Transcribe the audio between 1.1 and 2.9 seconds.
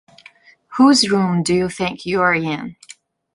room do you think you’re in?